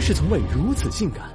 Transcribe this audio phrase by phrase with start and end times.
[0.00, 1.30] 是从未如此性感。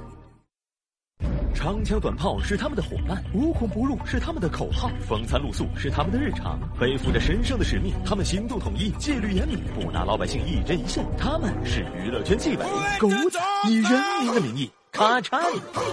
[1.54, 11.04] 长枪短炮是他们的伙伴，无孔不入是他们的口号，风餐露宿是他们的日常，背负着神圣的使命，他们行动统一，纪律严明，不拿老百姓一针一线。
[11.18, 12.64] 他们是娱乐圈纪委，
[13.00, 13.92] 狗仔以人
[14.22, 14.70] 民的名义。
[14.90, 15.40] 咔嚓！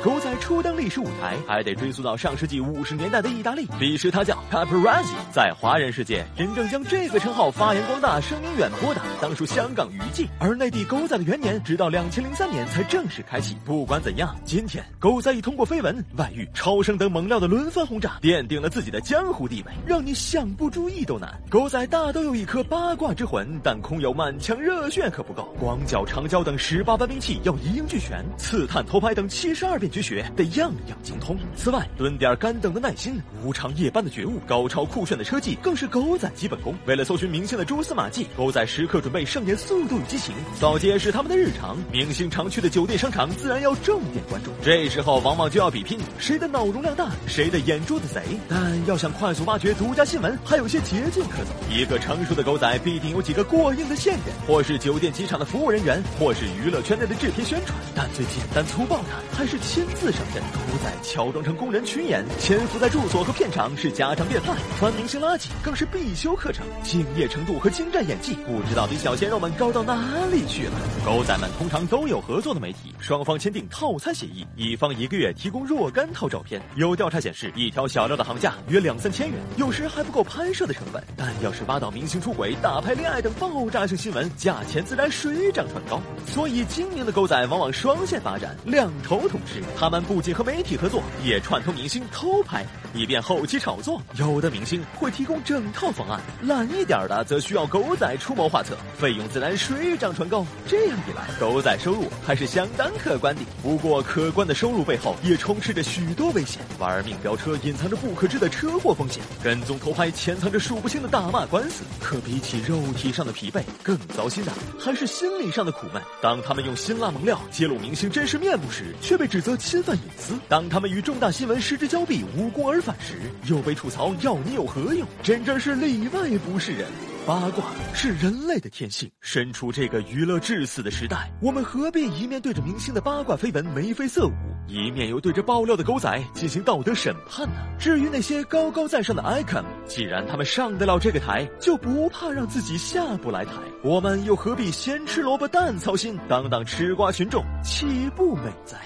[0.03, 3.67] 狗仔初登历史舞台，还得追溯到上世纪五十年代的意大利。
[3.79, 10.27] 彼时他叫 Paparazzi，在华人世界，真正将这个称号发扬光大、声名远播的，当属香港娱记。
[10.39, 13.55] 而内地狗仔的元年，直到两千零三年才正式开启。
[13.65, 21.31] 不管怎样，今天狗仔已通过绯闻、外遇、超生等猛料的轮番轰炸，奠定了自己的江湖地位，让你想不注意都难。
[21.49, 25.53] 狗仔大都有一颗八卦之魂，但空有满腔热血可不够。
[25.59, 28.84] 广角、长焦等十八般兵器要一应俱全，刺探。
[28.85, 31.37] 偷拍等七十二变绝学得样样精通。
[31.55, 36.75] 此外，蹲点干等的耐心、无常夜班的觉悟、高超酷炫的车技，更是狗仔基本功。
[36.85, 41.75] 为了搜寻明星的蛛丝马迹，狗仔时刻准备上演《速度与激情》，扫街是他们的日常。
[41.91, 44.51] 明星常去的酒店商场，自然要重点关注。
[44.61, 48.21] 这时候，往往就要比拼谁的脑容量大，谁的眼珠子贼。
[48.47, 51.51] 但要想快速挖掘独家新闻，还有些捷径可走。
[51.71, 57.75] 一个成熟的狗仔必定有几个过硬的线人，或是酒店、机场的服务人员，或是娱乐圈内的制片宣传。
[57.95, 58.63] 但最简单。
[58.74, 64.57] 粗暴的还是亲自上阵，狗仔乔装成工人群演，潜伏在住所和片场是家常便饭。
[64.79, 70.71] 穿明星垃圾更是必修课程，敬业程度和精湛演技，不知道比小鲜肉们高到哪里去了。
[71.05, 76.59] 狗仔们通常都有合作的媒体，双方签订套餐协议，一方一个月提供若干套照片。
[76.75, 81.03] 有调查显示，一条小料的行价约两三千元，有时还不够拍摄的成本。
[81.15, 86.01] 但要是挖到明星出轨、打牌恋爱等爆炸性新闻，价钱自然水涨船高。
[86.25, 88.55] 所以精明的狗仔往往双线发展。
[88.65, 92.65] 两头通吃，他们不仅和媒体合作，也串通明星偷拍，
[92.95, 94.01] 以便后期炒作。
[94.15, 100.43] 有的明星会提供整套方案，懒一点的则需要狗仔出谋划策，费用自然水涨船高。
[100.67, 103.41] 这样一来，狗仔收入还是相当可观的。
[103.61, 111.83] 不过，可观的收入背后也充斥着许多危险：玩命飙车隐藏着不可知的车祸风险，跟踪偷拍潜藏着数不清的大骂官司。
[112.01, 116.01] 可比起肉体上的疲惫，更糟心的还是心理上的苦闷。
[116.19, 118.54] 当他们用辛辣猛料揭露明星真实面。
[118.57, 123.13] 不时却被指责侵犯隐私，当他们与重大新闻失之交臂、无功而返时，
[123.47, 125.07] 又被吐槽要你有何用？
[125.23, 126.87] 真正是里外不是人。
[127.25, 129.09] 八卦是人类的天性。
[129.19, 134.31] 身处这个娱乐至死的时代，我们何必一面对着明星的八卦绯闻眉飞色舞，
[134.67, 137.55] 一面又对着爆料的狗仔进行道德审判呢？
[137.79, 143.53] 至于那些高高在上的 icon，既然他们上得了这个台，就不怕让自己下不来台。
[143.83, 148.77] 我们又何必先吃萝卜淡操心，当当吃瓜群众岂不美哉？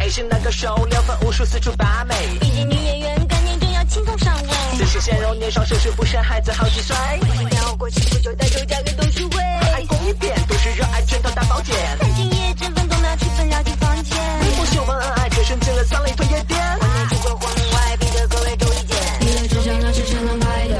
[0.00, 4.34] 爱是那个手撩粉无数四处把美，毕竟女演员概念正要轻松上
[4.80, 6.96] 只是鲜肉年少，盛世不生孩子好几岁。
[6.96, 9.36] 我今天过去不久，带走家人都是为。
[9.76, 11.76] 爱公一遍，都是热爱全套大保健。
[12.00, 14.16] 但今夜这份工拿去分了房间。
[14.40, 16.58] 你不秀恩爱，却升进了三里屯夜店。
[16.80, 18.96] 我内住过婚外，逼得各位都意见。
[19.20, 20.74] 你的真相那是成龙派对，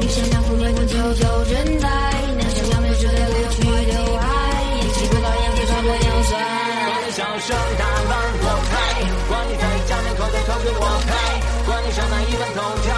[0.00, 1.88] 你想要红颜不久就认在。
[2.40, 6.40] 那些要面之类的去留爱，一起不导演，别穿过腰酸。
[7.12, 8.80] 小声打扮我开，
[9.28, 11.12] 管你在家门口的头给我开，
[11.66, 12.89] 管你上哪一份头条。